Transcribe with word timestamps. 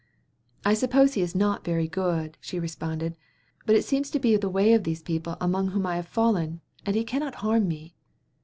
"I 0.65 0.73
suppose 0.73 1.13
he 1.13 1.21
is 1.21 1.35
not 1.35 1.63
very 1.63 1.87
good," 1.87 2.35
she 2.41 2.59
responded, 2.59 3.15
"but 3.67 3.75
it 3.75 3.85
seems 3.85 4.09
to 4.09 4.19
be 4.19 4.35
the 4.35 4.49
way 4.49 4.73
of 4.73 4.83
these 4.83 5.03
people 5.03 5.37
among 5.39 5.67
whom 5.67 5.85
I 5.85 5.97
have 5.97 6.07
fallen, 6.07 6.61
and 6.87 6.95
he 6.95 7.03
cannot 7.03 7.35
harm 7.45 7.67
me." 7.67 7.93